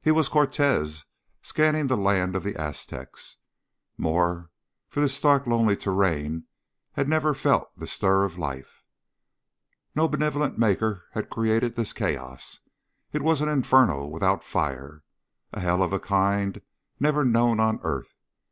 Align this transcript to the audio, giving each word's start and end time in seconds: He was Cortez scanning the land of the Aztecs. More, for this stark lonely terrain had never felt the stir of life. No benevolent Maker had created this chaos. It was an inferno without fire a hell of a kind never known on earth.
He 0.00 0.12
was 0.12 0.28
Cortez 0.28 1.04
scanning 1.42 1.88
the 1.88 1.96
land 1.96 2.36
of 2.36 2.44
the 2.44 2.54
Aztecs. 2.54 3.38
More, 3.98 4.52
for 4.88 5.00
this 5.00 5.14
stark 5.16 5.48
lonely 5.48 5.74
terrain 5.74 6.44
had 6.92 7.08
never 7.08 7.34
felt 7.34 7.76
the 7.76 7.88
stir 7.88 8.24
of 8.24 8.38
life. 8.38 8.84
No 9.96 10.06
benevolent 10.06 10.56
Maker 10.58 11.06
had 11.10 11.28
created 11.28 11.74
this 11.74 11.92
chaos. 11.92 12.60
It 13.12 13.22
was 13.22 13.40
an 13.40 13.48
inferno 13.48 14.04
without 14.06 14.44
fire 14.44 15.02
a 15.52 15.58
hell 15.58 15.82
of 15.82 15.92
a 15.92 15.98
kind 15.98 16.60
never 17.00 17.24
known 17.24 17.58
on 17.58 17.80
earth. 17.82 18.14